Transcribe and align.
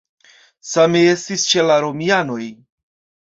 Same 0.69 1.01
estis 1.09 1.43
ĉe 1.51 1.67
la 1.67 1.77
romianoj. 1.85 2.41